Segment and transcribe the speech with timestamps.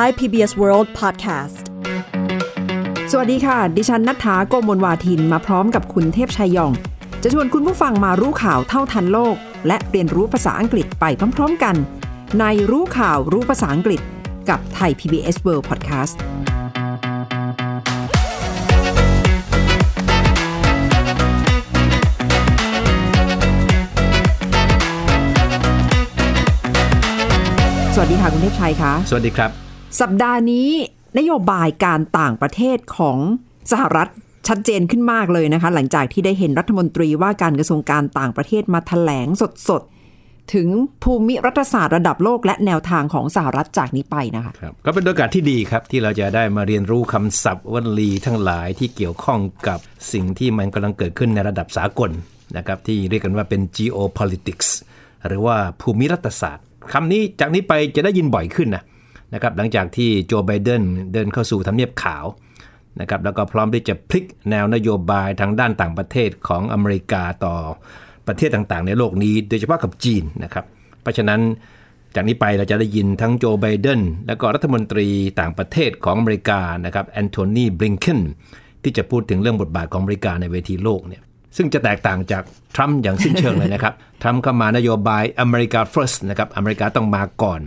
[0.00, 1.56] Thai PBS World Podcast
[3.12, 6.72] สวัสดีค่ะ ดิฉันนัฐาโกมลวาทินมาพร้อมกับคุณเทพชัยยอง
[7.22, 9.36] จะชวนคุณผู้ฟังมารู้ข่าวเท่าทันโลก
[9.66, 11.04] และเรียนรู้ภาษาอังกฤษไป
[11.36, 11.76] พร้อม ๆ กัน
[12.38, 14.00] ในรู้ข่าวรู้ภาษาอังกฤษ
[14.48, 16.14] กับไทย PBS World Podcast
[27.94, 29.65] สวัสดีค่ะ คุณเทพชัยคะ สวัสดีครับ
[30.00, 30.68] สัปดาห์นี้
[31.18, 33.18] นโยบายการต่างประเทศของ
[33.72, 34.08] สหรัฐ
[34.48, 39.28] ชัดเจนขึ้นมากเลยนะคะ หลังจากที่ได้เห็นรัฐมนตรีว่าการกระทรวงการต่างประเทศมาถแถลง
[39.68, 40.68] สดๆ ถึง
[41.02, 49.78] ภูมิรัฐศาสตร์ระดับโลกและแนวทางของสหรัฐจากนี้ไปนะคะครับก็เป็นโอกาสที่ดีครับ ที่เราจะได้มาเรียนรู้คำศัพท์วลีทั้งหลายที่เกี่ยวข้องกับ
[50.12, 52.10] สิ่งที่มันกำลังเกิดขึ้นในระดับสากล
[52.56, 54.68] นะครับที่เรียกกันว่าเป็น geopolitics
[55.26, 58.84] หรือว่าภูมิรัฐศาสตร์คำนี้จากนี้ไปจะได้ยินบ่อยขึ้นนะ
[59.34, 60.82] นะครับหลังจากที่โจไบเดน
[61.12, 62.24] เดินเข้าสู่ทำเนียบขาว
[63.00, 67.56] นะครับแล้วก็พร้อมที่จะพลิกแนวนโยบายทางด้านต่างประเทศของอเมริกาต่อ
[68.26, 70.64] ประเทศต่างๆ ในโลกนี้ โดยเฉพาะกับจีนนะครับ
[71.02, 71.40] เพราะฉะนั้น
[72.14, 75.08] จากนี้ไปเราจะได้ยินทั้งโจไบเดนและก็รัฐมนตรี
[75.40, 78.20] ต่างประเทศของอเมริกานะครับแอนโทนีบริงเคน
[78.82, 81.22] ที่จะพูดถึงเรื่องบทบาทของอเมริกาในเวทีโลกเนี่ย
[81.56, 82.42] ซึ่งจะแตกต่างจาก
[82.74, 87.60] ทรัมป์อย่างสิ้นเชิงเลยนะครับทรัมป์เข้ามานโยบายอเมริกา first นะครับอเมริกาต้องมาก่อน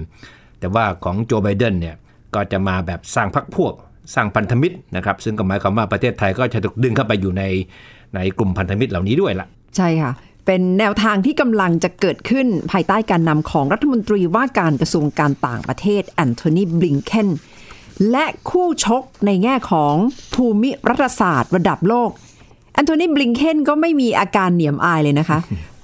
[0.60, 1.96] แต่ว่าของโจไบเดนเนี่ย
[2.36, 3.74] ก็จะมาแบบสร้างพรรคพวก
[4.16, 7.44] สร้างพันธมิตรนะครับ ซึ่งก็หมายความว่าประเทศไทยก็จะถูกดึงเข้าไปอยู่ใน
[8.16, 10.12] ในกลุ่มพันธมิตรเหล่านี้ด้วยละใช่ค่ะ
[10.46, 17.30] เป็นแนวทางที่กำลังจะเกิดขึ้นภายใต้การนำของรัฐมนตรีว่าการกระทรวงการต่างประเทศแอนโทนีบลิงเคน
[18.12, 19.96] และคู่ชกในแง่ของ
[20.34, 22.10] ภูมิรัฐศาสตร์ระดับโลก
[22.74, 25.40] แอนโทนีบลิงเคนก็ไม่มีอาการเหนียมอายเลยนะคะ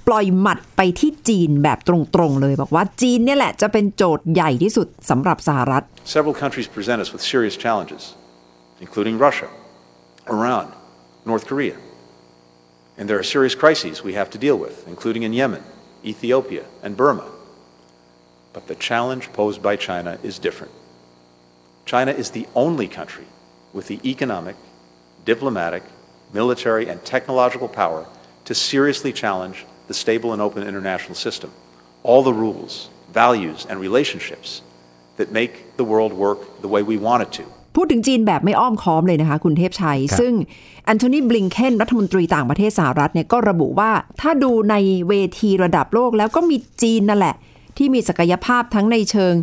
[0.07, 5.83] ปล่อยหมัดไปที่จีนแบบตรงๆเลย บอกว่าจีนเนี่ยแหละจะเป็นโจทย์ใหญ่ที่สุดสำหรับสหรัฐ
[6.17, 8.03] Several countries present us with serious challenges,
[8.85, 9.49] including Russia,
[10.35, 10.67] Iran,
[11.31, 11.77] North Korea.
[12.97, 15.63] And there are serious crises we have to deal with, including in Yemen,
[16.13, 17.27] Ethiopia, and Burma.
[18.53, 20.73] But the challenge posed by China is different.
[21.85, 23.27] China is the only country
[23.73, 24.57] with the economic,
[25.31, 25.83] diplomatic,
[26.33, 28.05] military, and technological power
[28.45, 31.50] to seriously challenge the stable and open international system.
[32.08, 32.72] All the rules,
[33.12, 34.62] values, and relationships
[35.18, 37.44] that make the world work the way we want it to.
[37.76, 40.32] พูดถึงจีนแบบไม่อ้อมค้อมเลยนะคะ คุณเทพชัยครับซึ่ง
[40.84, 44.74] แอนโทนีบลิงเคนรัฐมนตรีต่างประเทศสหรัฐเนี่ยก็ระบุว่าถ้าดูใน
[45.08, 47.34] เวทีระดับโลกแล้วก็มีจีนนั่นแหละ
[47.76, 49.34] ที่มีศักยภาพทั้งในเชิง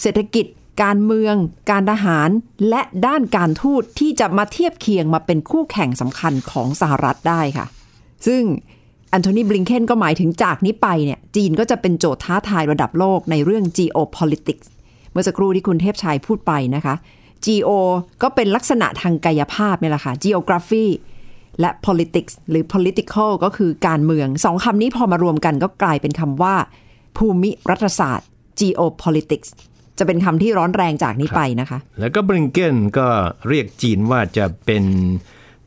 [0.00, 0.46] เศรษฐกิจ
[0.82, 1.34] การเมือง
[1.70, 2.28] การทหาร
[2.68, 7.66] และด้านการทูตที่จะมาเทียบเคียงมาเป็นคู่แข่งสำคัญของสหรัฐได้ค่ะ
[8.26, 14.66] ซึ่งแอนโทนีบลิงเคนก็หมายถึงจากนี้ไปเนี่ยจีนก็จะเป็นโจทย์ท้าทายระดับโลกในเรื่อง geopolitics
[15.12, 16.94] เมื่อสักครู่ที่คุณเทพชัยพูดไปนะคะ
[17.44, 17.70] geo
[18.22, 20.86] ก็เป็นลักษณะทางกายภาพนี่แหละค่ะ geography
[21.60, 26.54] และ politics หรือ political ก็คือการเมืองสองคำนี้พอมารวมกันก็กลายเป็นคำว่า
[27.16, 28.28] ภูมิรัฐศาสตร์
[28.60, 29.50] geopolitics
[29.98, 33.06] จะเป็นคำที่ร้อนแรงจากนี้ไปนะคะ แล้วก็บริงเกนก็
[33.48, 34.84] เรียกจีนว่าจะเป็น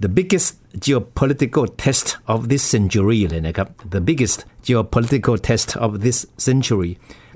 [0.04, 0.50] the biggest
[0.86, 6.92] geopolitical test of this century เลยนะครับ the biggest geopolitical test of this century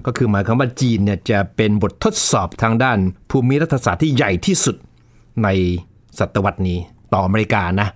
[0.06, 2.98] ก็คือหมายความว่าจีนเนี่ยจะเป็นบททดสอบทางด้าน
[3.30, 4.76] ภูมิรัฐศาสตร์ที่ใหญ่ที่สุด
[5.44, 5.48] ใน
[6.20, 6.78] ศตวรรษนี้
[7.14, 7.88] ต่ออเมริกานะ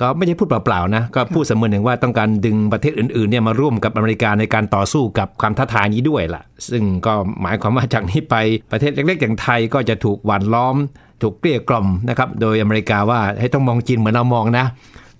[0.00, 7.12] ก็ไม่ใช่พูดเปล่าๆนะ ก็พูดเสมือนหนึ่งว่าต้องการดึงประเทศอื่นๆเนี่ยมาร่วมกับอเมริกาในการต่อสู้กับความท้าทายนี้ด้วยล่ะ ซึ่งก็
[7.42, 8.34] หมายความว่าจากนี้ไป
[8.72, 10.76] ประเทศเล็กๆ อย่างไทยก็จะถูกหว่านล้อม
[11.22, 14.66] ถูกเกลี้ยกล่อมนะครับโดยอเมริกาว่าให้ต้องมองจีนเหมือนเรามองนะ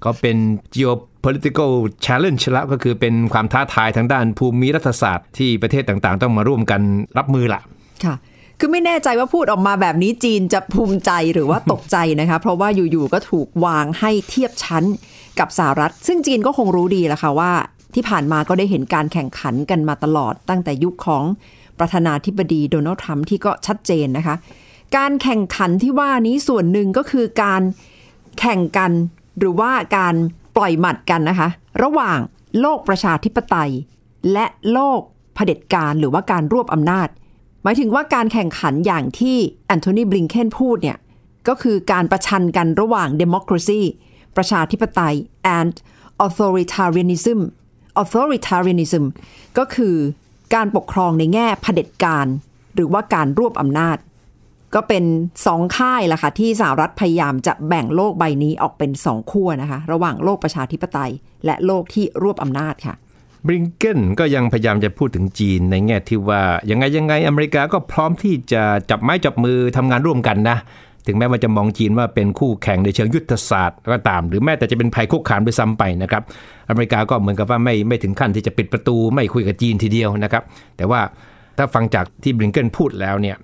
[0.04, 0.36] ก็เป็น
[0.76, 1.72] geopolitical
[2.04, 6.80] challenge ละก็คือเป็นความท้าทายทางด้านภูมิรัฐศาสตร์ที่ประเทศต่างๆ ต้องมาร่วมกัน
[7.18, 7.60] รับมือละ
[8.04, 8.14] ค่ะ
[8.62, 14.84] คือไม่แน่ใจว่าพูดออกมาแบบนี้จีนจะภูมิใจหรือว่าตกใจนะคะ เพราะว่าอยู่ๆก็ถูกวางให้เทียบชั้น
[15.38, 17.52] กับสหรัฐ ซึ่งจีนก็คงรู้ดีแหละค่ะว่า
[17.94, 21.24] ที่ผ่านมาก็ได้เห็นการแข่งขันกันมาตลอด ตั้งแต่ยุคของ
[21.78, 24.34] ประธานาธิบดีโดนัลด์ทรัมป์ที่ก็ชัดเจนนะคะ
[24.96, 27.62] การแข่งขันที่ว่านี้ส่วนหนึ่งก็คือการ
[28.38, 28.92] แข่งกัน
[29.38, 30.14] หรือว่าการ
[30.56, 31.48] ปล่อยหมัดกันนะคะ
[31.82, 32.18] ระหว่าง
[32.60, 33.72] โลกประชาธิปไตย
[34.32, 35.00] และโลก
[35.34, 37.08] เผด็จการหรือว่าการรวบอำนาจ
[37.62, 39.36] หมายถึงว่าการแข่งขันอย่างที่
[39.66, 40.98] แอนโทนีบลิงเคนพูดเนี่ย
[41.48, 43.80] ก็คือการประชันกันระหว่าง democracy
[44.36, 45.14] ประชาธิปไตย
[45.58, 45.74] and
[46.26, 47.40] authoritarianism
[48.02, 49.04] authoritarianism
[49.58, 49.96] ก็คือ
[50.54, 52.26] การปกครองในแง่เผด็จการ
[52.74, 53.96] หรือว่าการรวบอำนาจ
[54.74, 55.04] ก็เป็น
[55.46, 61.12] สองค่ายล่ะค่ะที่สหรัฐพยายามจะแบ่งโลกใบนี้ออกเป็นสองขั้วนะคะ ระหว่างโลกประชาธิปไตย
[61.44, 62.94] และโลกที่รวบอำนาจค่ะ
[63.46, 70.58] บริงเกนก็ยังพยายามจะพูดถึงจีนในแง่ที่ว่ายังไงยังไงอเมริกาก็พร้อมที่จะจับไม้จับมือทำงานร่วมกันนะ
[71.06, 76.22] ถึงแม้ว่าจะมองจีนว่าเป็นคู่แข่งในเชิงยุทธศาสตร์ก็ตาม หรือแม้แต่จะเป็นภัยคุกคามด้วยซ้ำไปนะครับ
[76.68, 80.42] อเมริกาก็เหมือนกับว่าไม่ไม่ถึงขั้นที่จะปิดประตูไม่คุยกับจีนทีเดียวนะครับ
[80.76, 81.00] แต่ว่า
[81.58, 83.36] ถ้าฟังจากที่บริงเกนพูดแล้วเนี่ย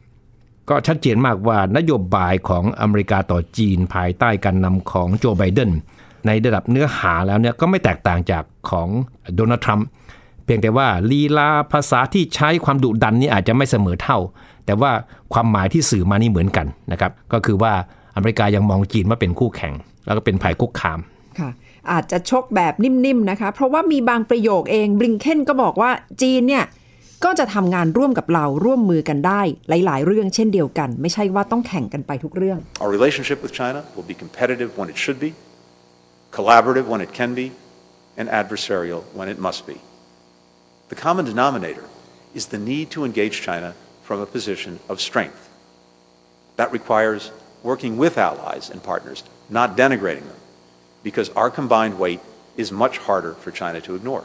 [0.70, 5.70] ก็ชัดเจนมากว่านโยบายของอเมริกาต่อจีนภายใต้การนำของโจไบเดน
[6.26, 8.88] ในระดับเนื้อหาแล้วเนี่ยก็ไม่แตกต่างจากของ
[9.34, 9.86] โดนัลด์ทรัมป์
[10.44, 14.18] เพียงแต่ว่าลีลาภาษาที่ใช้ความดุดันนี่อาจจะไม่เสมอเท่า
[14.66, 14.90] แต่ว่า
[15.32, 17.72] ความหมายที่สื่อมานี่เหมือนกันนะครับก็คือว่า
[18.16, 19.74] อเมริกายังมองจีนว่าเป็นคู่แข่ง
[20.06, 20.98] แล้วก็เป็นภัยคุกคาม
[21.38, 21.50] ค่ะ
[21.92, 25.90] อาจจะชกแบบนิ่มๆนะคะ เพราะว่ามีบางประโยคเองบริงเคนก็บอกว่า
[26.22, 26.64] จีนเนี่ย
[27.24, 35.30] ก็จะทำงานร่วมกับเราร่วมมือกันได้ หลาย ๆ เรื่องเช่นเดียวกัน ไม่ใช่ว่าต้องแข่งกันไปทุกเรื่อง Our relationship with China will be competitive when it should be,
[36.30, 37.52] collaborative when it can be,
[38.16, 39.80] and adversarial when it must be.
[40.88, 41.84] The common denominator
[42.34, 45.48] is the need to engage China from a position of strength.
[46.56, 47.30] That requires
[47.62, 50.36] working with allies and partners, not denigrating them,
[51.02, 52.20] because our combined weight
[52.56, 54.24] is much harder for China to ignore.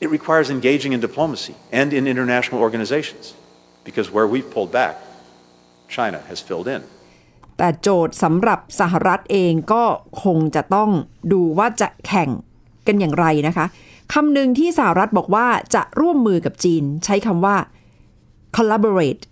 [0.00, 3.34] It requires engaging in diplomacy and in international organizations,
[3.84, 4.98] because where we've pulled back,
[5.88, 6.84] China has filled in.
[7.58, 9.84] แต่โจทย์สำหรับสหรัฐเองก็
[10.22, 10.90] คงจะต้อง
[11.32, 12.30] ดูว่าจะแข่ง
[12.86, 13.66] กันอย่างไรนะคะ
[14.12, 17.56] คำหนึ่งที่สหรัฐบอกว่าจะร่วมมือกับจีน ใช้คำว่า
[18.56, 19.22] collaborate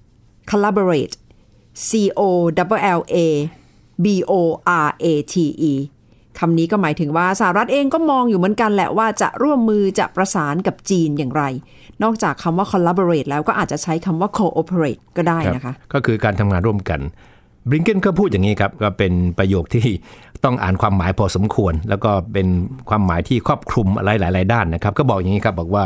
[0.50, 1.14] collaborate
[1.88, 2.20] C O
[2.68, 3.16] L L A
[4.04, 4.32] B O
[4.86, 5.34] R A T
[5.70, 5.72] E
[6.38, 11.42] คำนี้ก็หมายถึงว่าสหรัฐเองก็มองอยู่เหมือนกันแหละว่าจะร่วมมือจะประสานกับจีนอย่างไร
[12.02, 17.00] นอกจากคำว่า collaborate แล้วก็อาจจะใช้คำว่า cooperate ก็ได้นะคะ ก็คือการทำงานร่วมกัน
[17.68, 19.86] บริงเกนก็พูดอย่างนี้ครับก็เป็นประโยคที่
[20.44, 22.46] ต้องอ่านความหมายพอสมควร แล้วก็เป็น
[22.88, 25.84] ความหมายที่ครอบคลุมอะไรหลาย ๆ ด้านนะครับ ก็บอกอย่างนี้ครับบอกว่า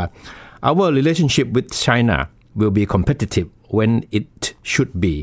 [0.67, 2.17] our relationship with China
[2.59, 3.47] will be competitive
[3.77, 4.27] when it
[4.71, 5.15] should be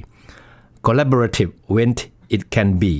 [0.87, 1.91] collaborative when
[2.35, 2.95] it can be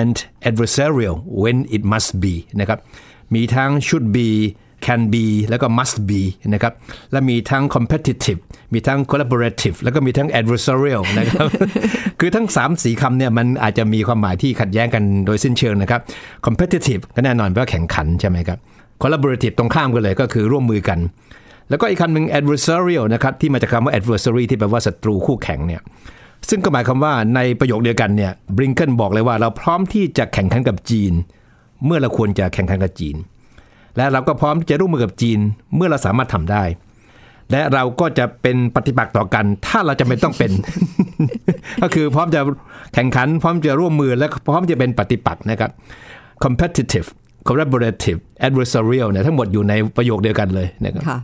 [0.00, 0.16] and
[0.48, 2.78] adversarial when it must be นะครับ
[3.34, 4.28] มีทั้ง should be
[4.86, 6.22] can be แล้วก็ must be
[6.54, 6.72] นะครับ
[7.12, 8.40] และมีทั้ง competitive
[8.72, 11.46] มีทั้ง collaborative แล้วก็มีทั้ง adversarial นะครับ
[12.20, 16.00] คือทั้ง 3 สีคำเนี่ยมันอาจจะมีความหมายที่ขัดแย้งกันโดยสิ้นเชิงนะครับ
[16.46, 18.58] competitive ก็แน่นอนแปลว่าแข่งขันใช่ไหมครับ
[19.02, 20.98] collaborative ตรงข้ามกันเลยก็คือร่วมมือกัน
[21.68, 25.80] แล้วก็อีกคำหนึ่ง adversarial นะครับที่มาจากคำว่า adversary ที่แปลว่าศัตรูคู่แข่งเนี่ย
[26.48, 31.12] ซึ่งก็หมายความว่าในประโยคเดียวกันเนี่ยบริงเกนบอกเลยว่าเราพร้อมที่จะแข่งขันกับจีน
[31.84, 33.16] เมื่อเราควรจะแข่งขันกับจีน
[33.96, 35.38] และเราก็พร้อมที่จะร่วมมือกับจีน
[35.76, 36.64] เมื่อเราสามารถทำได้
[37.52, 40.52] และเราก็จะเป็นปฏิปักษ์ต่อกัน ถ้าเราจะไม่ต้องเป็น
[41.82, 42.40] ก็คือพร้อมจะ
[42.94, 45.70] แข่งขัน พร้อมจะร่วมมือและพร้อมจะเป็นปฏิปักษ์นะครับ
[46.44, 47.08] competitive
[47.48, 51.18] collaborative adversarial เนี่ยทั้งหมดอยู่ในประโยคเดียวกันเลยนะครับค่ะ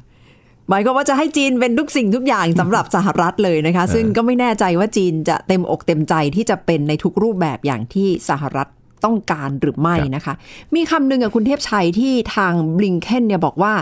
[0.69, 8.69] หมายความว่าจะให้จีนเป็นทุกสิ่งทุกอย่างสำหรับสหรัฐเลยนะคะ ซึ่งก็ไม่แน่ใจว่าจีนจะเต็มอกเต็มใจที่จะเป็นในทุกรูปแบบอย่างที่สหรัฐ
[9.05, 10.35] ต้องการหรือไม่นะคะ
[10.75, 13.75] มีคำหนึ่งกับคุณเทพชัยที่ทางบลิงเคนเนี่ยบอกว่า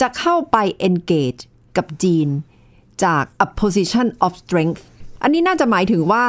[0.00, 0.56] จะเข้าไป
[0.88, 1.40] engage
[1.76, 2.28] กับจีน
[3.04, 4.82] จาก a position of strength
[5.22, 6.24] อันนี้น่าจะหมายถึงว่า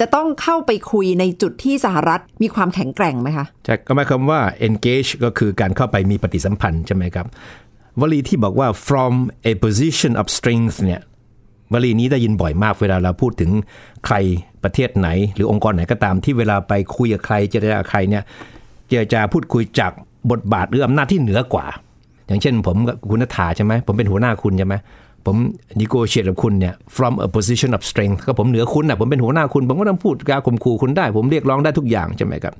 [0.00, 7.26] จะต้องเข้าไปคุยในจุดที่สหรัฐมีความแข็งแกร่งไหมคะใช่ก็หมายความว่า engage ก็คือการเข้าไปมีปฏิสัมพันธ์ใช่ไหมครับ
[8.00, 9.14] วลีที่บอกว่า from
[9.50, 11.00] a position of strength เนี่ย
[11.74, 13.50] วลีนี้ได้ยินบ่อยมากเวลาเราพูดถึง
[14.06, 14.16] ใคร
[14.64, 18.22] ประเทศไหน หรือองค์กรไหนก็ตามที่เวลาไปคุยกับใครเจรจากับใครเนี่ย
[18.88, 19.92] เจรจาพูดคุยจาก
[20.30, 21.66] บทบาทหรืออำนาจที่เหนือกว่า
[22.26, 24.74] อย่างเช่น ผมกับคุณนัฐาใช่ไหมผมเป็นหัวหน้าคุณใช่ไหม
[25.26, 25.36] ผม
[25.80, 32.54] นิโกเชียตกับคุณเนี่ย from a position of strength ก็ผมเหนือคุณนะผมเป็นหัวหน้าคุณ ผมก็ต้องพูดกาข่มขู่คุณได้ ผมเรียกร้องได้ทุกอย่างใช่ไหมครับ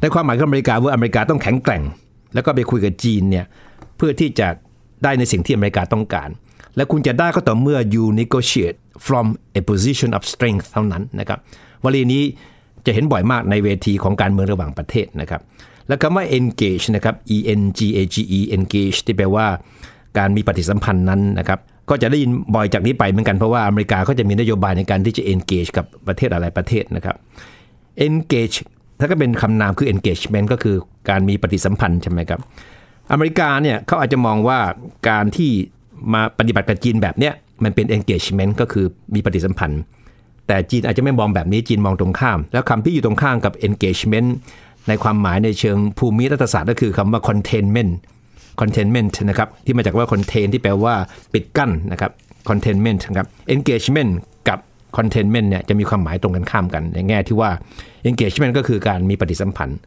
[0.00, 1.82] ในความหมายของอเมริกาว่าอเมริกาต้องแข็งแกร่ง
[2.34, 3.44] แล้วก็ไปคุยกับจีนเนี่ย
[3.96, 4.48] เพื่อที่จะ
[5.04, 6.28] ได้ในสิ่งที่อเมริกาต้องการ
[6.76, 9.26] และคุณจะได้ก็ต่อเมื่อ you negotiate from
[9.58, 11.38] a position of strength เท่านั้นนะครับ
[11.84, 12.22] วลีนี้
[12.86, 15.40] จะเห็นบ่อยมากในเวทีของการเมืองระหว่างประเทศนะครับ
[15.88, 19.46] แล้วคำว่า engage นะครับ e n g a g e engage ที่แปลว่า
[20.18, 21.58] การมีปฏิสัมพันธ์นั้นนะครับ
[21.90, 27.16] ก็จะได้ยินบ่อยจากนี้ไปเหมือนกันเพราะว่าอเมริกาก็จะมีนโยบายในการที่จะ engage กับประเทศอะไรประเทศนะครับ
[28.06, 28.56] engage
[28.98, 30.76] ถ้าก็เป็นคำนามคือ engagement ก็คือ
[31.10, 32.40] การมีปฏิสัมพันธ์ใช่ไหมครับ
[33.12, 34.58] อเมริกาเนี่ยเขาอาจจะมองว่า
[35.08, 35.50] การที่
[36.12, 37.32] มาปฏิบัติกับจีนแบบเนี้ย
[37.64, 39.82] มันเป็น engagement ก็คือมีปฏิสัมพันธ์
[40.46, 44.28] แต่จีนอาจจะไม่มองแบบนี้จีนมองตรงข้าม แล้วคำที่อยู่ตรงข้ามกับ engagement
[44.88, 47.92] ในความหมายในเชิงภูมิรัฐศาสตร์ก็คือคำว่า containment
[48.60, 50.94] containment นะครับที่มาจากว่า contain ที่แปลว่า
[51.32, 52.10] ปิดกั้นนะครับ
[52.48, 54.12] containment นะครับ engagement
[54.48, 54.58] กับ
[54.96, 57.50] containment เนี่ยจะมีความหมายตรงกันข้ามกัน ในแง่ที่ว่า
[58.08, 59.78] engagement ก็คือการมีปฏิสัมพันธ์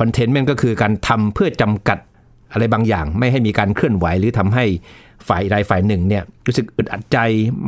[0.00, 1.98] containment ก็คือการทำเพื่อจำกัด
[2.52, 4.64] อะไรบางอย่าง ไม่ให้มีการเคลื่อนไหวหรือทำให้
[5.28, 7.18] ฝ่ายใดฝ่ายหนึ่งเนี่ยรู้สึกอึดอัดใจ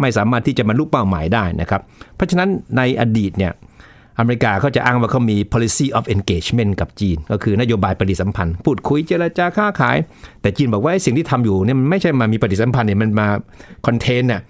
[0.01, 1.81] ไม่สามารถที่จะบรรลุเป้าหมายได้นะครับ
[2.17, 3.53] เพราะฉะนั้นในอดีตเนี่ย
[4.19, 9.97] อเมริกาเขาจะอ้างว่าเขามี policy of engagement กับจีน ก็คือนโยบายปฏิสัมพันธ์ พูดคุยเจรจาค้าขาย
[10.41, 13.29] แต่จีนบอกว่าสิ่งที่ทำอยู่เนี่ยมันไม่ใช่มามีปฏิสัมพันธ์เนี่ยมันมา
[13.87, 14.43] คอนเทนต์น่ะ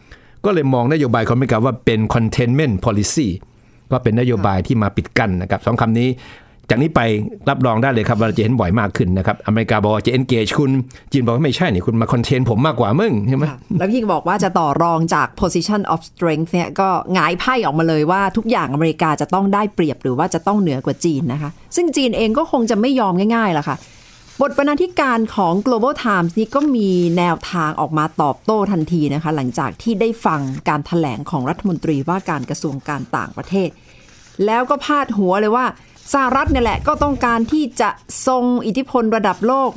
[0.45, 3.29] ก็เลยมองนโยบายของอเมริกาว่าเป็น containment policy
[3.91, 6.09] ก็เป็นนโยบายที่มาปิดกั้นนะครับสองคำนี้
[6.71, 7.01] จากนี้ไป
[7.49, 10.71] รับรองได้เลยครับว่าจะเห็นบ่อยมากขึ้นนะครับอเมริกาบอกว่าจะ engage คุณ
[11.13, 13.45] จีนบอกว่าไม่ใช่นี่คุณมาคอนเทนผมมากกว่ามึงใช่ไหม
[13.79, 23.77] แล้วยิ่งบอกว่าจะต่อรองจาก position of strength เนี่ยก็หงายไพ่ออกมาเลยว่าทุกอย่างอเมริกาจะต้องได้เปรียบหรือว่าจะต้องเหนือกว่าจีนนะคะ ซึ่งจีนเองก็คงจะไม่ยอมง่ายๆล่ะค่ะ
[24.43, 33.71] บทบรรณาธิการของ global times นี่ก็มีแนวทางออกมาตอบโต้ทันทีนะคะ หลังจากที่ได้ฟังการถแถลงของรัฐมนตรีว่าการกระทรวงการต่างประเทศ
[34.47, 35.67] แล้วก็พาดหัวเลยว่า
[36.13, 37.91] สหรัฐเนี่ยแหละก็ต้องการที่จะ
[38.27, 39.71] ทรงอิทธิพลระดับโลก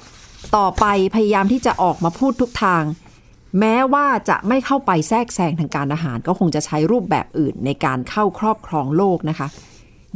[0.57, 0.85] ต่อไป
[1.15, 2.83] พยายามที่จะออกมาพูดทุกทาง
[3.59, 9.47] แม้ว่าจะไม่เข้าไปแทรกแซงทางการอาหาร ก็คงจะใช้รูปแบบอื่นในการเข้าครอบครองโลกนะคะ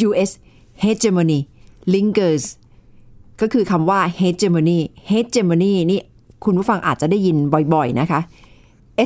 [0.08, 0.32] U.S.
[0.84, 1.40] hegemony
[1.94, 2.46] lingers
[3.42, 4.80] ก็คือคำว่า hegemony
[5.12, 6.02] hegemony นี่
[6.46, 7.38] คุณผู้ฟังอาจจะได้ยิน
[7.74, 8.20] บ่อยๆนะคะ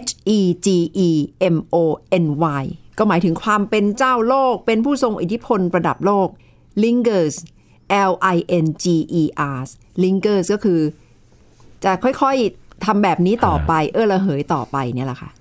[0.05, 0.67] H E G
[1.07, 1.09] E
[1.55, 1.75] M O
[2.23, 2.25] N
[2.61, 2.63] Y
[2.97, 6.27] ก็หมายถึงความเป็นเจ้าโลก เป็นผู้ทรงอิทธิพลระดับโลก
[6.83, 7.35] lingers
[8.11, 8.85] L I N G
[9.21, 9.23] E
[9.57, 9.59] R
[10.03, 10.79] lingers ก็คือ
[11.83, 15.31] จะค่อยๆทำแบบนี้ต่อไป เออระเหยต่อไปเนี่ยแหละค่ะ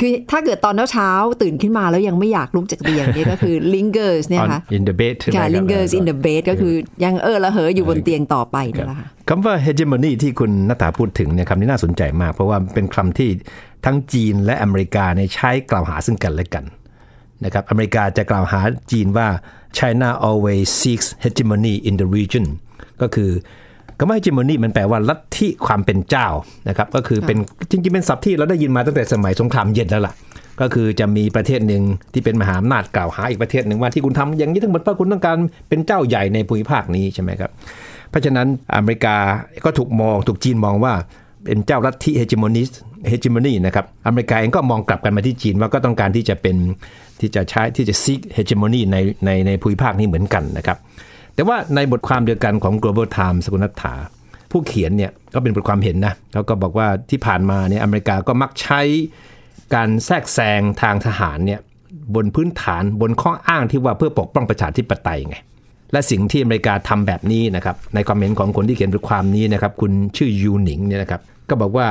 [0.00, 6.74] คือถ้าเกิดตอนเช้าๆตื่นขึ้นมาแล้วยังไม่อยากลุกจากเตียงเนี่ยก็คือ lingers เนี่ย on ค่ะ in the bed ใช่ไหมคค่ะรับ lingers in the bed ก็คือ
[7.04, 13.30] ยังเออระเหยอยู่บนเตียงต่อไปเนี่ยแหละค่ะคำว่า hegemony ที่คุณนัฐาพูดถึงเนี่ยคำนี้น่าสนใจมาก เพราะว่าเป็นคำที่
[13.84, 16.64] ทั้งจีนและอเมริกาเนี่ยใช้กล่าวหาซึ่งกันและกัน
[17.44, 18.60] นะครับอเมริกาจะกล่าวหา
[18.92, 19.28] จีนว่า
[19.78, 22.46] China always seeks hegemony in the region
[23.02, 23.30] ก็คือ
[23.98, 26.28] คำว่า hegemony มันแปลว่าลัทธิความเป็นเจ้า
[26.68, 27.38] นะครับก็คือเป็น
[27.70, 30.14] จริงๆเป็นศัพท์ที่เราได้ยินมาตั้งแต่สมัยสงครามเย็นแล้วล่ะ
[30.60, 31.82] ก็คือจะมีประเทศหนึ่ง
[32.12, 37.50] ที่เป็นมหาอำนาจกล่าวหาอีกประเทศหนึ่งว่าที่คุณทำอย่างนี้ทั้งหมดเพราะคุณต้องการเป็นเจ้าใหญ่ในภูมิภาคนี้ใช่ไหมครับ
[38.10, 39.16] เพราะฉะนั้นอเมริกา
[39.64, 40.92] ก็ถูกมองถูกจีนมองว่า
[41.44, 42.70] เป็นเจ้าลัทธิเฮจิมอนิส
[43.08, 46.56] เฮจิมอนีนะครับอเมริกาเองก็มองกลับกันมาที่จีนว่าก็ต้องการที่จะเป็น
[47.20, 50.78] ที่จะใช้ที่จะซีกเฮจิมอนีในในในภูมิภาคนี้เหมือนกันนะครับ
[51.34, 53.94] แต่ว่าในบทความเดียวกันของ global times สกุลนัฐา
[54.50, 58.80] ผู้เขียนเนี่ยก็เป็นบทความเห็นนะเขาก็บอกว่าที่ผ่านมาเนี่ยอเมริกาก็มักใช้
[59.74, 61.60] การแทรกแซงทางทหารเนี่ย
[62.14, 65.36] บนพื้นฐานบนข้ออ้างที่ว่าเพื่อปกป้องประชาธิปไตยไง
[65.92, 71.86] และสิ่งที่อเมริกาทำแบบนี้นะครับในความเห็นของคนที่เขียนบทความนี้นะครับคุณชื่อยูหนิงเนี่ยนะครับก็บอกว่า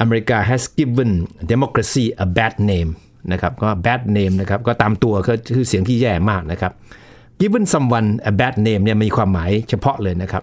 [0.00, 1.10] อเมริกา has given
[1.50, 2.90] democracy a bad name
[3.32, 6.72] นะครับก็ bad name นะครับก็ตามตัวก็คือเสียงที่แย่มากนะครับ
[7.40, 10.42] given someone a bad name เนี่ยมีความหมายเฉพาะเลยนะครับ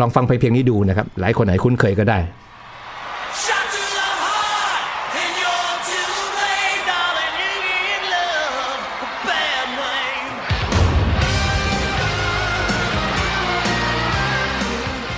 [0.00, 2.18] ลองฟังเพลงนี้ดูนะครับ หลายคนไหนคุ้นเคยก็ได้
[3.44, 4.84] Shot to the heart,
[5.22, 7.34] and you're too late, darling.
[7.40, 7.52] You
[7.94, 10.26] in love, a bad name.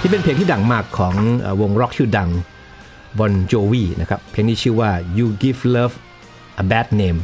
[0.00, 2.30] ที่เป็นเพลงที่ดังมากของเอ่อวงร็อกชื่อดัง
[3.18, 5.94] บอนโจวีนะครับเพลงนี้ชื่อว่า you give love
[6.62, 7.18] a bad name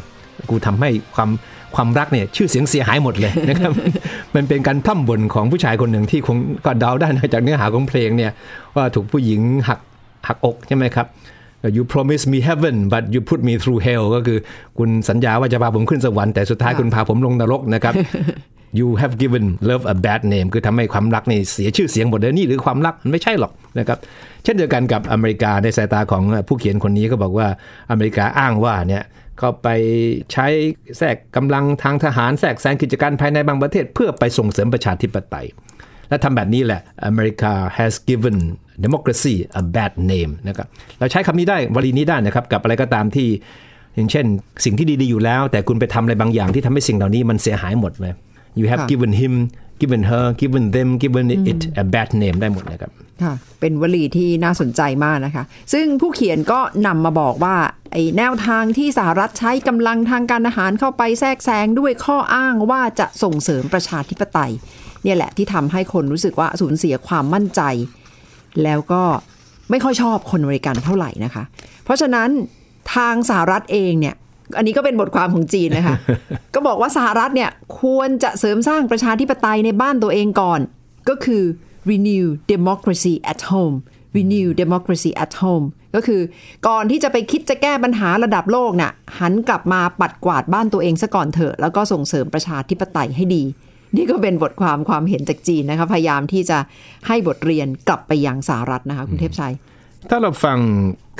[0.50, 1.30] กูทำให้ความ
[1.74, 3.72] ความรักเนี่ยชื่อเสียงเสียหายหมดเลยนะครับ
[4.34, 8.32] มันเป็นการพร่ำบ่นของผู้ชายคนหนึ่งที่คงก็เดาได้นะจากเนื้อหาของเพลงเนี่ย
[8.76, 9.80] ว่าถูกผู้หญิงหัก
[10.28, 11.06] หักอกใช่ไหมครับ
[11.76, 14.38] you promise me heaven but you put me through hell ก็คือ
[14.78, 17.94] คุณสัญญาว่าจะพาผมขึ้นสวรรค์แต่สุดท้ายคุณพาผมลงนรกนะครับ
[18.78, 23.98] you have given love a bad name คือทำให้ความรักนี่เสียชื่อเสียงหมดเลยนี่หรือความรักมันไม่ใช่หรอกนะครับ
[24.44, 27.48] เช่นเดียวกันกับอเมริกาในสายตาของผู้เขียนคนนี้ก็บอกว่า
[27.90, 29.04] อเมริกาอ้างว่าเนี่ย
[29.40, 29.68] ก็ไป
[30.32, 30.46] ใช้
[30.98, 35.46] แทรกกำลังทางทหารแทรกแซงกิจการภายในบางประเทศ เพื่อไปส่งเสริมประชาธิปไตย
[36.08, 38.38] และทำแบบนี้แหละอเมริกา has given
[38.84, 43.28] democracy a bad name นะครับเราใช้คำนี้ได้วลีนี้ได้นะครับ กับอะไรก็ตามที่
[43.96, 44.26] อย่างเช่น
[44.64, 48.14] สิ่งที่ดีๆอยู่แล้ว แต่คุณไปทำอะไรบางอย่างที่ทำให้สิ่งเหล่านี้มันเสียหายหมดเลย
[48.58, 49.34] you have ค่ะ given him
[49.82, 52.90] given her given them given it a bad name ได้หมดนะครับ
[53.22, 57.56] ค่ะเป็นวลีที่น่าสนใจมากนะคะ ซึ่งผู้เขียนก็นำมาบอกว่า
[57.92, 64.52] ไอ้แนวทางที่สหรัฐใช้กำลังทางการอาหารเข้าไปแทรกแซงด้วยข้ออ้างว่าจะส่งเสริมประชาธิปไตย
[65.02, 67.62] เนี่ยแหละที่ทำให้คนรู้สึกว่าสูญเสียความมั่นใจ
[68.62, 69.02] แล้วก็
[69.70, 71.44] ไม่ค่อยชอบคนอเมริกันเท่าไหร่นะคะ
[71.84, 72.28] เพราะฉะนั้น
[72.94, 74.14] ทางสหรัฐเองเนี่ย
[74.56, 75.96] อันนี้ก็เป็นบทความของจีนนะคะ
[76.54, 80.60] ก็บอกว่าสหรัฐเนี่ยควรจะเสริมสร้างประชาธิปไตยในบ้านตัวเองก่อน
[81.08, 81.42] ก็คือ
[81.90, 83.76] renew democracy at home
[84.16, 86.20] renew democracy at home ก็คือ
[86.68, 93.42] ก่อนที่จะไปคิดจะแก้ปัญหาระดับโลกน่ะหันกลับมาปัดกวาดบ้านตัวเองซะก่อนเถอะ แล้วก็ส่งเสริมประชาธิปไตยให้ดี
[93.96, 96.58] นี่ก็เป็นบทความความเห็นจากจีนนะคะ พยายามที่จะ
[97.06, 99.54] ให้บทเรียนกลับไปยังสหรัฐนะคะ คุณเทพชัย
[100.10, 100.58] ถ้าเราฟัง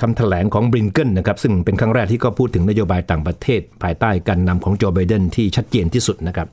[0.01, 6.49] คำแถลงของบริงเกนนะครับซึ่งเป็นครั้งแรกที่ก็พูดถึงนโยบายต่างประเทศ ภายใต้การนำของโจไบเดนที่ชัดเจนที่สุดนะครับ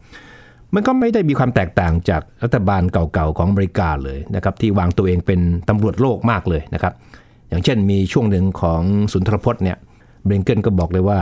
[0.74, 6.93] มันก็ไม่ได้มีความแตกต่างจากรัฐบาลเก่าๆของอเมริกาเลยนะครับที่วางตัวเองเป็นตำรวจโลกมากเลยนะครับ
[7.50, 8.81] อย่างเช่นมีช่วงหนึ่งของ
[9.13, 9.77] สุนทรพจน์เนี่ย
[10.27, 11.19] บริงเกนก็บอกเลยว่า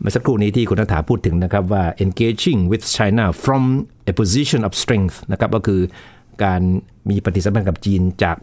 [0.00, 3.62] เมื่อสักครู่นี้ที่คุณนัฐาพูดถึงนะครับว่า engaging with China from
[4.10, 5.80] a position of strength นะครับก็คือ
[6.44, 6.60] การ
[7.10, 8.36] มีปฏิสัมพันธ์กับจีนจาก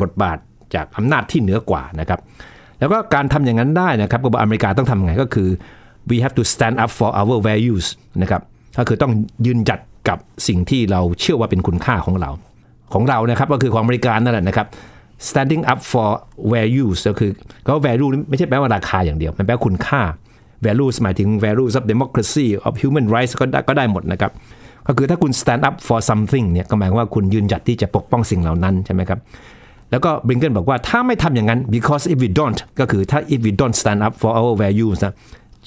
[0.00, 0.38] บทบาท
[0.74, 2.20] จากอำนาจที่เหนือกว่านะครับ
[2.78, 5.48] แล้วก็การทำอย่างนั้นได้นะครับก็บอกอเมริกาต้องทำไงก็คือ
[6.10, 7.86] we have to stand up for our values
[8.22, 8.42] นะครับ
[8.78, 9.12] ก็คือต้อง
[9.46, 10.18] ยืนจัดกับ
[10.48, 12.30] สิ่งที่เราเชื่อว่าเป็นคุณค่าของเรา
[12.94, 14.66] ของเรานะครับก็คือของอเมริกานั่นแหละนะครับ
[15.28, 16.08] standing up for
[16.52, 17.30] values ก็คือ
[17.66, 20.02] ก็ value ไม่ใช่แปลว่าราคาอย่างเดียว มันแปลว่าคุณค่า
[20.66, 24.32] values หมายถึง values of democracy of human rights ก็ได้ก็ได้หมดนะครับ
[24.86, 29.18] ก็คือถ้าคุณ stand up for something เนี่ยก็หมายว่าคุณยืนหยัดที่จะปกป้องสิ่งเหล่านั้นใช่ไหมครับ
[29.90, 35.14] แล้วก็บริงเกนบอกว่าถ้าไม่ทำอย่างนั้น because if we don't ก็คือถ้า if we don't stand up for our values นะ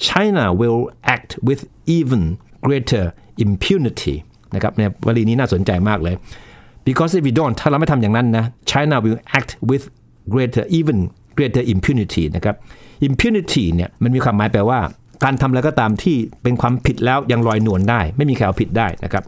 [0.08, 0.80] China will
[1.14, 1.60] act with
[1.98, 2.22] even
[2.66, 3.04] greater
[3.44, 4.14] impunity
[4.54, 6.14] นะครับเนี่ยวลีนี้น่าสนใจมากเลย
[6.88, 9.84] because if we don't ถ้าเราไม่ทำอย่างนั้นนะ China will act with
[10.34, 10.98] greater even
[11.38, 12.56] greater impunity นะครับ
[13.08, 14.80] impunity เนี่ยมันมีความหมายแปลว่า
[15.24, 19.24] การทำอะไรก็ตามที่เป็นความผิดแล้วยังลอยนวลได้ ไม่มีใครเอาผิดได้นะครับ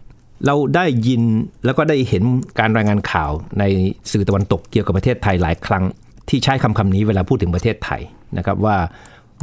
[0.46, 1.22] เราได้ยิน
[1.64, 2.22] แล้วก็ได้เห็น
[2.58, 3.64] การรายงานข่าวใน
[4.10, 5.84] สื่อตะวันตกเกี่ยวกับประเทศไทยหลายครั้ง
[6.28, 8.02] ที่ใช้คำคำนี้เวลาพูดถึงประเทศไทย
[8.38, 8.76] นะครับว่า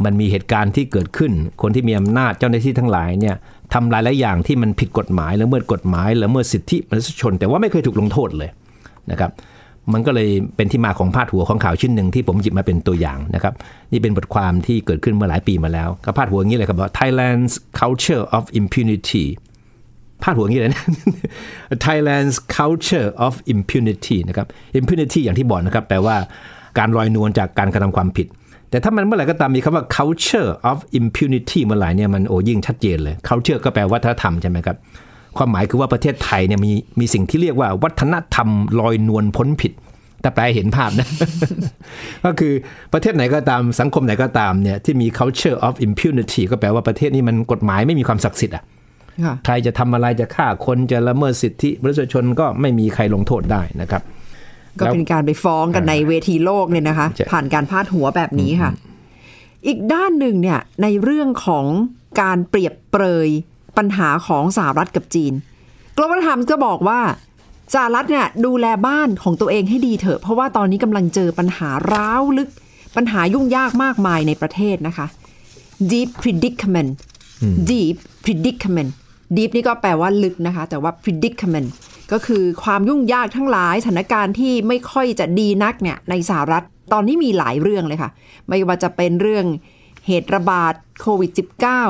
[0.05, 3.35] มันมีเหตุการณ์ที่เกิดขึ้น คนที่มีอำนาจเจ้าหน้าที่ทั้งหลายเนี่ย
[3.73, 8.49] ทำหลายหลายอย่างที่มันผิดกฎหมายละเมิดกฎหมายละเมิดสิทธิมนุษยชน แต่ว่าไม่เคยถูกลงโทษเลย
[9.11, 9.31] นะครับ
[9.93, 13.53] มันก็เลยเป็นที่มาของพาดหัวของข่าวชิ้นหนึ่งที่ผมหยิบมาเป็นตัวอย่างนะครับ
[13.91, 19.25] นี่เป็นบทความที่เกิดขึ้นเมื่อหลายปีมาแล้วก็พาดหัวอย่างนี้เลยครับว่า Thailand's culture of impunity
[20.23, 20.83] พาดหัวงี้เลยนะ
[21.85, 24.47] Thailand's culture of impunity นะครับ
[24.79, 26.15] impunity อย่างที่บอกนะครับ แปลว่า
[26.77, 28.27] การลอยนวลจากการกระทำความผิด
[28.69, 34.77] แต่ถ้ามันเมื่อไหร่ก็ตามมีคำว่า culture of impunity เมื่อไหร่เนี่ยมันโอ้ยิ่งชัดเจนเลย culture ก็แปลวัฒนธรรมใช่ไหมครับ
[35.37, 39.73] ความหมายคือว่าประเทศไทยเนี่ยมีมีสิ่งที่เรียกว่าวัฒนธรรมลอยนวลพ้นผิด
[40.21, 41.07] แต่แปลเห็นภาพนะ
[42.25, 42.53] ก็คือ
[42.93, 48.63] ประเทศไหนก็ตามสังคมไหนก็ตามเนี่ยที่มี culture of impunity ก็แปลว่าประเทศนี้มันกฎหมายไม่มีความศักดิ์สิทธิ์อะ
[49.45, 54.01] ใครจะทำอะไรจะฆ่าคนจะละเมิดสิทธิมนุษยชนก็ไม่มีใครลงโทษได้นะครับ
[54.79, 58.71] ก็เป็นการไปฟ้องกันในเวทีโลกเนี่ยนะคะใช่ผ่านการพาดหัวแบบนี้ค่ะ
[59.67, 61.65] อีกด้านหนึ่งเนี่ยในเรื่องของ
[62.21, 63.29] การเปรียบเปรย
[63.77, 65.33] ปัญหาของสหรัฐกับจีน
[65.97, 67.01] กรมธรรมก็บอกว่า
[67.73, 72.49] สหรัฐเนี่ยดูแลบ้านของตัวเองให้ดีเถอะ เพราะว่าตอนนี้กำลังเจอปัญหาร้าวลึก
[72.95, 75.07] ปัญหายุ่งยากมากมายในประเทศนะคะ
[75.91, 76.91] deep predicament
[77.69, 78.91] deep predicament
[79.35, 81.69] deep นี่ก็แปลว่าลึกนะคะ แต่ว่า predicament
[82.11, 86.63] ก็คือความยุ่งยากทั้งหลายสถานการณ์ที่ไม่ค่อยจะดีนักเนี่ยในสหรัฐ
[86.93, 88.11] ตอนนี้มีหลายเรื่องเลยค่ะ
[88.47, 89.45] ไม่ว่าจะเป็นเรื่อง
[90.07, 91.31] เหตุระบาดโควิด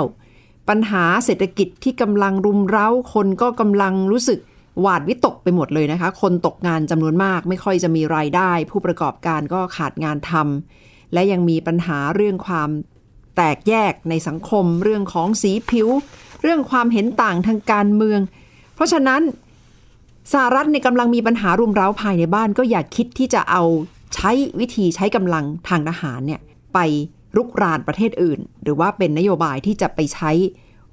[0.06, 4.40] -19 ปัญหาเศรษฐกิจที่กำลังรุมเร้า คนก็กำลังรู้สึก
[4.82, 12.70] หวาดวิตกไปหมดเลยนะคะ คนตกงานจำนวนมาก ไม่ค่อยจะมีรายได้ ผู้ประกอบการก็ขาดงานทำและยังมีปัญหาเรื่องความ
[13.36, 15.88] แตกแยกในสังคม เรื่องของสีผิว
[16.42, 18.20] เรื่องความเห็นต่างทางการเมือง
[18.76, 19.22] เพราะฉะนั้น
[20.34, 23.64] สหรัฐในยกำลังมีปัญหารุมเร้าภายในบ้านก็อย่าคิดที่จะเอา
[24.16, 26.40] ใช้วิธีใช้กำลังทางทหารเนี่ย
[26.74, 26.80] ไป
[27.38, 30.32] รุกรานประเทศอื่น หรือว่าเป็นนโยบายที่จะไปใช้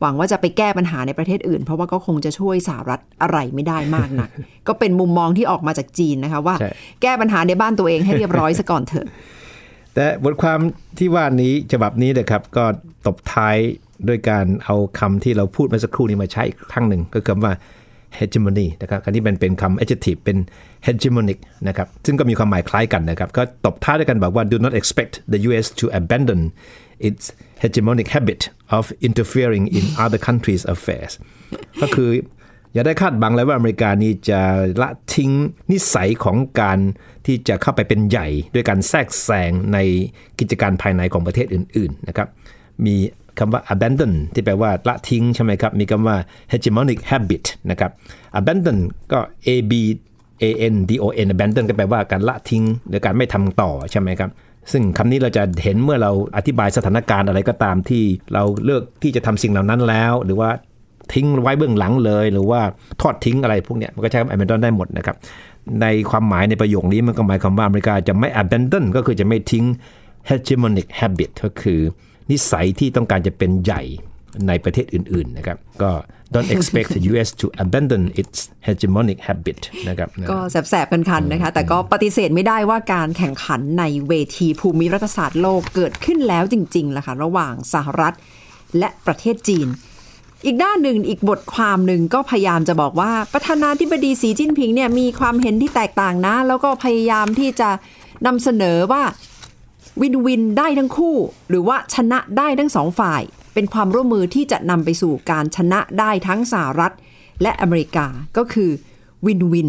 [0.00, 4.30] หวังว่าจะไปแก้ปัญหาในประเทศอื่น เพราะว่าก็คงจะช่วยสหรัฐอะไรไม่ได้มากนัก
[4.68, 6.70] ก็เป็นมุมมองที่ออกมาจากจีนนะคะว่าใช่
[7.02, 9.06] แก้ปัญหาในบ้านตัวเองให้เรียบร้อยซะก่อนเถอะ
[9.94, 10.58] แต่บทความ
[10.98, 12.64] ที่ว่านี้ฉบับนี้นะครับก็
[13.06, 13.56] ตบท้าย
[14.08, 17.52] ด้วยการเอาคำที่เราพูดมื่อสักครู่นี้มาใช้อีกครั้งหนึ่งก็คือคำว่า
[18.18, 20.38] hegemony นะครับอันนี้มันเป็นคำ adjective เป็น
[20.86, 26.40] hegemonic นะครับ ซึ่งก็มีความหมายคล้ายกันนะครับ ก็ตบท้ายด้วยกันบอกว่า do not expect the US to abandon
[27.08, 27.24] its
[27.62, 28.40] hegemonic habit
[28.76, 31.12] of interfering in other countries' affairs
[31.82, 32.10] ก็คือ
[32.74, 34.40] อย่าได้คาดบังเลยว่าอเมริกานี่จะ
[34.82, 35.30] ละทิ้ง
[35.72, 36.78] นิสัยของการ
[37.26, 39.78] ที่จะเข้าไปเป็นใหญ่ ด้วยการแทรกแซงใน
[40.38, 42.28] กิจการภายในของประเทศอื่น ๆ นะครับ
[42.86, 42.96] มี
[43.38, 46.16] คำว่า abandon ที่แปลว่าละทิ้งใช่ไหมครับ มีคำว่า
[46.52, 47.90] hegemonic habit นะครับ
[48.38, 48.78] abandon
[49.12, 49.72] ก็ a b
[50.42, 54.30] a n d o n abandon ก็แปลว่าการละทิ้งหรือการไม่ทำต่อใช่ไหมครับ
[54.72, 60.50] ซึ่งคำนี้เราจะเห็นเมื่อเราอธิบายสถานการณ์อะไรก็ตามที่เราเลือกที่จะทำสิ่งเหล่านั้นแล้ว หรือว่า
[61.14, 62.60] ทิ้งไว้เบื้องหลังเลย หรือว่า
[63.00, 65.16] ทอดทิ้งอะไรพวกเนี้ยมันก็ใช้คำ abandon ได้หมดนะครับ
[65.82, 69.64] ในความหมายในประโยคนี้มันก็หมายความว่าอเมริกาจะไม่ abandon ก็คือจะไม่ทิ้ง
[70.28, 71.80] hegemonic habit ก็คือ
[72.30, 73.82] นิสัยที่ต้องการจะเป็นใหญ่
[74.48, 75.90] ในประเทศอื่น ๆ นะครับ ก็
[76.34, 88.14] don't expect the US to abandon its hegemonic habit นะครับ ก็แสบๆกันคันๆนะคะ แต่ก็ปฏิเสธไม่ได้ว่าการแข่งขันในเวทีภูมิรัฐศาสตร์โลกเกิดขึ้นแล้วจริงๆล่ะค่ะ ระหว่างสหรัฐ
[88.78, 89.68] และประเทศจีน
[90.44, 97.68] อีกด้านหนึ่งอีกบทความหนึ่งก็พยายามจะบอกว่า ประธานาธิบดีสีจิ้นผิงเนี่ยมีความเห็นที่แตกต่างนะ แล้วก็พยายามที่จะ
[98.26, 99.02] นำเสนอว่า
[100.02, 101.16] วินวินได้ทั้งคู่
[101.48, 103.22] หรือว่าชนะได้ทั้งสองฝ่าย
[103.54, 106.92] เป็นความร่วมมือที่จะนำไปสู่การชนะได้ทั้งสหรัฐ
[107.42, 108.06] และอเมริกา
[108.36, 108.70] ก็คือ
[109.26, 109.68] วินวิน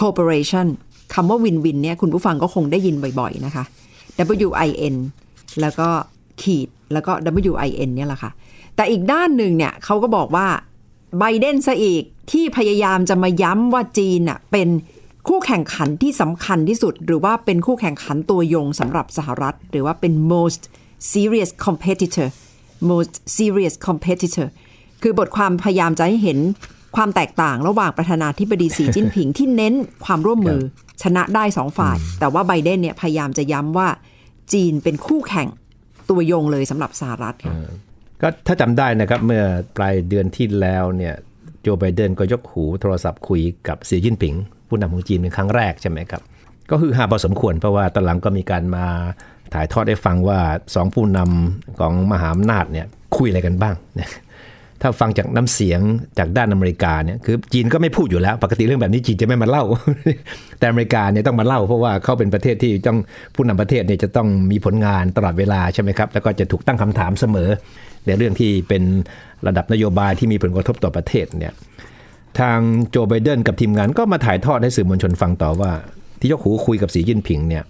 [0.00, 0.66] Corporation
[1.14, 3.64] คำว่าวินวินเนี่ยคุณผู้ฟังก็คงได้ยินบ่อยๆนะคะ
[4.46, 4.96] W I N
[5.60, 5.88] แล้วก็
[6.42, 7.12] ขีดแล้วก็
[7.50, 8.30] W I N เนี่ยแหละค่ะ
[8.76, 10.46] แต่อีกด้านหนึ่งเนี่ยเขาก็บอกว่า
[11.18, 14.68] ไบเดนซะอีกที่พยายามจะมาย้ำว่าจีนน่ะเป็น
[15.28, 20.62] คู่แข่งขันที่สำคัญที่สุด หรือว่าเป็นคู่แข่งขันตัวยงสำหรับสหรัฐ หรือว่าเป็น most
[21.12, 22.28] serious competitor
[22.90, 24.48] most serious competitor
[25.02, 26.38] คือบทความพยายามจะให้เห็น
[26.96, 30.60] ความแตกต่างระหว่างประธานาธิบดีสีจิ้นผิงที่เน้นความร่วมมือ
[31.02, 33.88] ชนะได้สองฝ่าย แต่ว่าไบเดนเนี่ยพยายามจะย้ำว่า
[34.52, 35.48] จีนเป็นคู่แข่ง
[36.10, 37.54] ตัวยงเลยสำหรับสหรัฐค่ะ
[38.22, 39.44] ก็ถ้าจำได้นะครับเมื่อ
[39.76, 41.14] ปลายเดือนที่แล้วเนี่ย
[41.60, 44.34] โจไบเดนก็ยกหูโทรศัพท์คุยกับสีจิ้นผิง
[44.72, 46.22] ผู้นำของจีนเป็นครั้งแรกใช่ไหมครับ
[46.70, 48.84] ก็คือฮาพอสมควรเพราะว่าตอนหลังก็มีการมา
[49.54, 50.38] ถ่ายทอดให้ฟังว่า
[50.74, 53.74] สองผู้นำของมหาอำนาจเนี่ยคุยอะไรกันบ้าง
[54.80, 55.80] ถ้าฟังจากน้ำเสียง
[56.18, 59.64] จากด้านอเมริกาเนี่ยคือจีนก็ไม่พูดอยู่แล้ว ปกติเรื่องแบบนี้จีนจะไม่มาเล่า
[60.58, 62.98] แต่อเมริกาเนี่ยต้องมาเล่าเพราะว่าเขาเป็นประเทศที่ต้อง
[63.34, 67.48] ผู้นำประเทศเนี่ยจะต้องมีผลงานตลอดเวลาใช่ไหมครับ แล้วก็จะถูกตั้งคำถามเสมอ
[68.06, 68.82] ในเรื่องที่เป็น
[69.46, 71.52] ระดับนโยบายที่มีผลกระทบต่อประเทศเนี่ย
[72.40, 72.58] ทาง
[72.90, 75.70] โจไบเดนกับทีมงานก็มาถ่ายทอดให้สื่อมวลชนฟังต่อว่า
[76.20, 77.64] ที่ยกหูคุยกับสีจิ้นผิงเนี่ย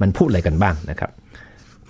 [0.00, 1.10] มันพูดอะไรกันบ้างนะครับ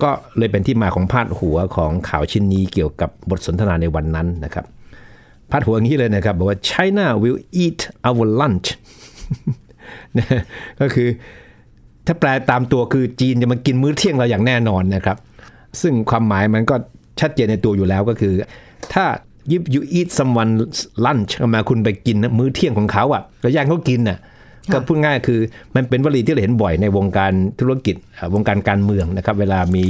[0.02, 4.64] ก็เลยเป็นที่มาของพาดหัวของข่าวชิ้นนี้เกี่ยวกับบทสนทนาในวันนั้นนะครับ
[5.50, 8.68] พาดหัวอย่างนี้เลยนะครับบอกว่า China will eat our lunch
[10.80, 11.08] ก็คือ
[12.06, 15.16] ถ้าแปลตามตัวคือจีนจะมากินมื้อเที่ยงเราอย่างแน่นอนนะครับ
[15.80, 16.76] ซึ่งความหมายมันก็
[17.20, 18.34] ชัดเจนในตัวอยู่แล้วก็คือ
[18.92, 19.04] ถ้า
[19.54, 20.52] if you eat someone
[21.04, 24.18] lunch มาคุณไปกินมื้อเที่ยงของเขาอะก็ย่างเขากินน่ะ
[24.72, 25.40] ก็พูดง่ายคือ
[25.76, 29.84] มันเป็นวลีที่เราเห็นบ่อยในวงการธุรกิจอ่าวงการการเมืองนะครับ เวลามี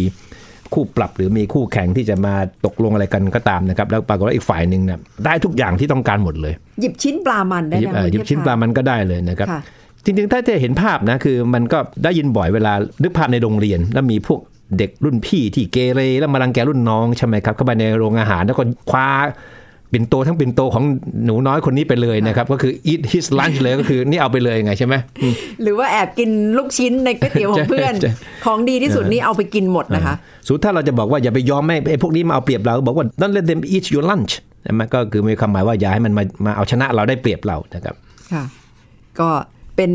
[0.74, 2.34] คู่ปรับหรือมีคู่แข่งที่จะมา
[2.66, 9.60] ตกลงอะไรกันก็ตามนะครับ แล้วปรากฏว่าอีกฝ่ายหนึ่งเนี่ยได้ทุกอย่างที่ต้องการหมดเลย หยิบชิ้นปลามันได้หยิบนะเอ่อหยิบชิ้นปลามันก็ได้เลยนะครับค่ะ
[10.04, 14.40] จริงๆ ถ้าจะเห็นภาพนะคือมันก็ได้ยินบ่อยเวลานึกภาพในโรงเรียน แล้วมีพวก
[14.78, 19.08] เด็กรุ่นพี่ที่เกเรแล้วมารังแกรุ่นน้องใช่ไหมครับเข้าไปในโรงอาหารแล้วก็คว้า
[19.92, 20.84] ปิ่นโตทั้งปิ่นโตของ
[21.24, 28.12] หนูน้อยคนนี้ไปเลยนะครับ ก็คือ eat his lunch เลยก็คือนี่เอาไปเลยไงใช่ไหมอืมหรือว่าแอบกินลูกชิ้นในก๋วยเตี๋ยวของเพื่อนใช่
[28.44, 30.14] ของดีที่สุดนี่เอาไปกินหมดนะคะ
[30.46, 37.94] สูตรถ้าเราจะบอกว่าอย่าไปยอมให้ไอ้พวกนี้มาเอาเปรียบเราบอกว่า don't let them eat your lunch ใช่ไหมก็คือมีความหมายว่าอย่าให้มันมามาเอาชนะเราได้เปรียบเรานะครับ
[38.32, 38.44] ค่ะ
[39.20, 39.28] ก็
[39.76, 39.92] เป็น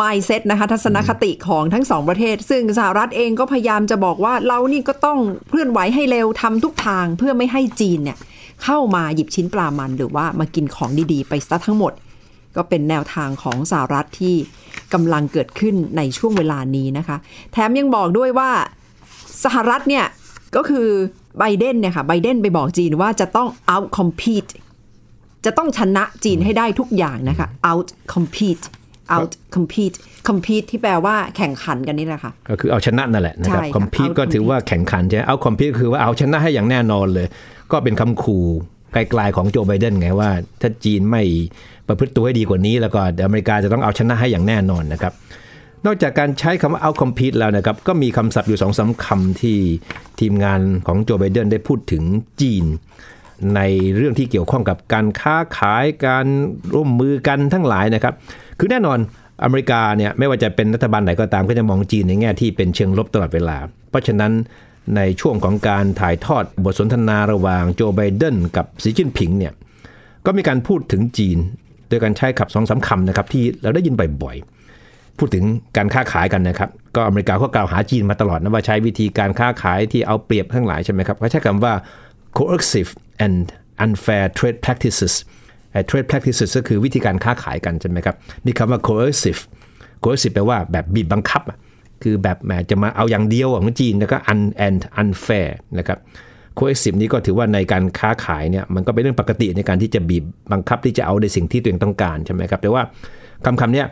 [0.00, 8.16] mindset นะคะทัศนคติของทั้งสองประเทศ ซึ่งสหรัฐเองก็พยายามจะบอกว่าเรานี่ก็ต้องเคลื่อนไหวให้เร็วทำทุกทางเพื่อไม่ให้จีนเนี่ย
[8.64, 11.92] เข้ามาหยิบชิ้นปลามันหรือว่ามากินของดีๆ ไปซะทั้งหมด
[12.56, 14.34] ก็เป็นแนวทางของสหรัฐที่
[14.92, 17.16] กำลังเกิดขึ้นในช่วงเวลานี้นะคะ
[17.52, 18.50] แถมยังบอกด้วยว่า
[19.44, 20.06] สหรัฐเนี่ย
[20.56, 20.86] ก็คือ
[21.38, 24.50] ไบเดนเนี่ยค่ะไบเดนไปบอกจีนว่าจะต้อง out compete
[25.44, 28.64] จะต้องชนะจีนให้ได้ทุกอย่างนะคะ out compete
[29.14, 29.96] out compete
[30.28, 37.26] compete ที่แปลว่าแข่งขันกันนี่แหละค่ะ ก็คือเอาชนะนั่นแหละนะครับใช่ค่ะคอมพีตเอาก็ถือว่าแข่งขันใช่ไหมเอาคอมพีตคือว่าเอาชนะให้อย่างแน่นอนเลย
[37.72, 38.44] ก็เป็นคำขู่
[38.92, 41.22] ไกลๆของโจไบเดนไงว่า ถ้าจีนไม่
[41.88, 45.12] ประพฤติตัวให้ดีกว่านี้ แล้วก็เดี๋ยวอเมริกาจะต้องเอาชนะให้อย่างแน่นอนนะครับ
[45.86, 49.58] นอกจากการใช้คำว่าเอาคอมพีตแล้วนะครับ ก็มีคำศัพท์อยู่สองสามคำที่
[50.20, 52.02] ทีมงานของโจไบเดนได้พูดถึง
[52.40, 52.64] จีน
[53.56, 53.60] ใน
[53.96, 56.26] เรื่องที่เกี่ยวข้องกับการค้าขายการ
[56.74, 58.14] ร่วมมือกันทั้งหลายนะครับ
[58.58, 58.98] คือแน่นอน
[59.42, 63.56] อเมริกาเนี่ยไม่ว่าจะเป็นรัฐบาลไหนก็ตามก็จะมองจีนในแง่ที่เป็นเชิงลบตลอดเวลา
[63.90, 64.32] เพราะฉะนั้น
[64.96, 69.52] ในช่วงของการถ่ายทอดบทสนทนาระหว่างโจไบเดนกับสีจิ้นผิงเนี่ย
[70.26, 71.38] ก็มีการพูดถึงจีน
[71.88, 75.44] โดยการใช้คำสองสามคำนะครับที่เราได้ยินบ่อยๆ พูดถึง
[75.76, 81.74] การค้าขายกันนะครับ ก็อเมริกาก็กล่าวหาจีนมาตลอดนะว่าใช้วิธีการค้าขายที่เอาเปรียบทั้งหลายใช่ไหมครับเขาใช้คำว่า
[82.36, 82.92] coercive
[83.24, 83.38] and
[83.84, 85.14] unfair trade practices
[85.88, 89.40] trade practices ก็คือวิธีการค้าขายกันใช่ไหมครับ มีคำว่า coercive
[90.02, 91.42] coercive แปลว่าแบบบีบบังคับ
[92.02, 95.98] คือแบบแหมจะมาเอาอย่างเดียวของจีนแล้วก็ un and unfair นะครับ
[96.58, 102.82] coercive นี้ก็ถือว่าในการค้าขายเนี่ยมันก็เป็นเรื่องปกติในการที่จะบีบบังคับที่จะเอาในสิ่งที่ตัวเองต้องการใช่ไหมครับ แต่ว่า
[103.44, 103.86] คำคำเนี้ย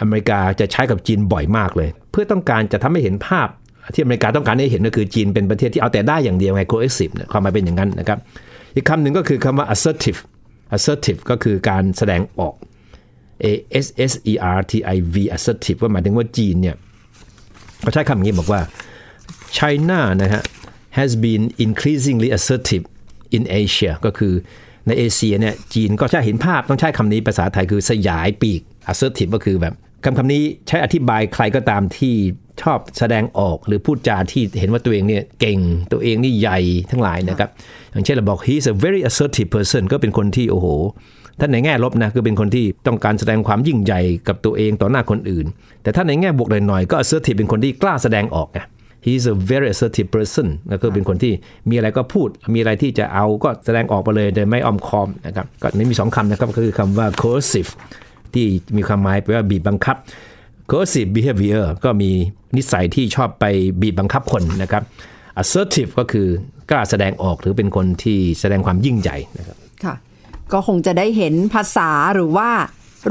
[0.00, 3.48] อเมริกาจะใช้กับจีนบ่อยมากเลย เพื่อต้องการจะทำให้เห็นภาพ
[3.94, 8.18] ที่อเมริกาต้องการให้เห็นก็คือจีนเป็นประเทศที่เอาแต่ได้อย่างเดียวไง coercive ความหมายเป็นอย่างนั้นนะครับ
[8.74, 10.20] อีกคำหนึ่งก็คือคำว่า assertive
[10.76, 12.54] assertive ก็คือการแสดงออก
[13.44, 13.46] A
[13.84, 16.76] S S E R T I V assertive ก็หมายถึงว่าจีนเนี่ย
[17.80, 18.60] เขาใช้คำนี้บอกว่า
[19.58, 20.42] China นะฮะ
[20.98, 22.84] has been increasingly assertive
[23.36, 24.34] in Asia ก็คือ
[24.86, 28.60] ในเอเชียเนี่ยจีนก็ใช้เห็นภาพต้องใช้คำนี้ภาษาไทยคือสยายปีก
[28.92, 32.14] assertive ก็คือแบบ คำคำนี้ใช้อธิบายใครก็ตามที่
[32.62, 35.58] ชอบแสดงออกหรือพูดจาที่เห็นว่าตัวเองเนี่ยเก่ง
[35.92, 36.58] ตัวเองนี่ใหญ่
[36.90, 37.50] ทั้งหลายนะครับ
[37.92, 40.66] อย่างเช่นเราบอก he's a very assertive person ก็เป็นคนที่โอ้โห
[41.40, 45.46] ถ้านในแง่ลบนะคือเป็นคนที่ต้องการแสดงความยิ่งใหญ่กับตัวเองต่อหน้าคนอื่น
[45.82, 48.58] แต่ถ้าในแง่บวกหน่อยๆก็ assertive เป็นคนที่กล้าแสดงออกไง
[49.06, 51.32] he's a very assertive person ก็คือเป็นคนที่
[51.68, 57.70] มีอะไรก็พูด มีอะไรที่จะเอาก็แสดงออกไปเลยโดยไม่อ้อมค้อมนะครับก็นี่มีสองคำนะครับก็คือคำว่า coercive
[58.34, 59.96] ที่มีความหมายแปลว่าบีบบังคับ
[60.70, 62.10] coercive behavior ก็มี
[62.56, 63.44] นิสัยที่ชอบไป
[63.82, 64.82] บีบบังคับคนนะครับ
[65.42, 66.26] assertive ก็คือ
[66.70, 69.94] กล้าแสดงออกหรือเป็นคนที่แสดงความยิ่งใหญ่นะครับค่ะ
[70.52, 72.50] ก็คงจะได้เห็นภาษาหรือว่า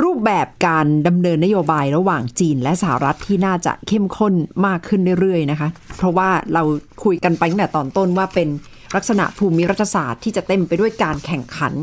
[0.04, 4.34] รูปแบบการดำเนินนโยบายระหว่างจีนและสหรัฐที่น่าจะเข้มข้น
[4.66, 6.64] มากขึ้นเรื่อยๆนะคะ เพราะว่าเรา
[7.04, 8.48] คุยกันไปตั้งแต่ตอนต้นว่าเป็น
[8.96, 11.74] ลักษณะภูมิรัฐศาสตร์ที่จะเต็มไปด้วยการแข่งขัน